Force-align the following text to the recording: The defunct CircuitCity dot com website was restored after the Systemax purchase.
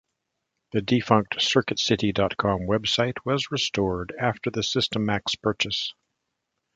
The 0.71 0.81
defunct 0.81 1.37
CircuitCity 1.37 2.11
dot 2.15 2.35
com 2.35 2.61
website 2.61 3.17
was 3.23 3.51
restored 3.51 4.15
after 4.19 4.49
the 4.49 4.61
Systemax 4.61 5.39
purchase. 5.39 5.93